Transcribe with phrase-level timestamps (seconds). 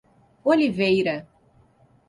[0.43, 1.29] Oliveira